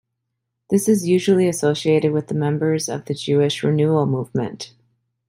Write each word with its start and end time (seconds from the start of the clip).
This 0.71 0.89
is 0.89 1.07
usually 1.07 1.47
associated 1.47 2.11
with 2.11 2.25
the 2.27 2.33
members 2.33 2.89
of 2.89 3.05
the 3.05 3.13
Jewish 3.13 3.61
Renewal 3.61 4.07
movement. 4.07 4.73